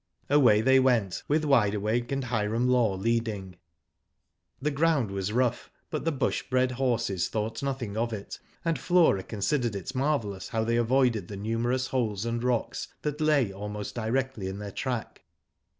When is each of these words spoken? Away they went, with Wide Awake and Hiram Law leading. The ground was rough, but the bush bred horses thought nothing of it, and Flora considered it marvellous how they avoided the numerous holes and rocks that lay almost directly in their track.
Away 0.31 0.61
they 0.61 0.79
went, 0.79 1.21
with 1.27 1.45
Wide 1.45 1.75
Awake 1.75 2.11
and 2.11 2.23
Hiram 2.23 2.67
Law 2.67 2.95
leading. 2.95 3.57
The 4.59 4.71
ground 4.71 5.11
was 5.11 5.31
rough, 5.31 5.69
but 5.91 6.05
the 6.05 6.11
bush 6.11 6.41
bred 6.49 6.71
horses 6.71 7.29
thought 7.29 7.61
nothing 7.61 7.95
of 7.95 8.11
it, 8.11 8.39
and 8.65 8.79
Flora 8.79 9.21
considered 9.21 9.75
it 9.75 9.93
marvellous 9.93 10.47
how 10.47 10.63
they 10.63 10.77
avoided 10.77 11.27
the 11.27 11.37
numerous 11.37 11.85
holes 11.85 12.25
and 12.25 12.43
rocks 12.43 12.87
that 13.03 13.21
lay 13.21 13.53
almost 13.53 13.93
directly 13.93 14.47
in 14.47 14.57
their 14.57 14.71
track. 14.71 15.21